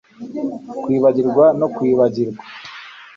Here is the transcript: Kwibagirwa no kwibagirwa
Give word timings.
Kwibagirwa 0.81 1.45
no 1.59 1.67
kwibagirwa 1.75 2.41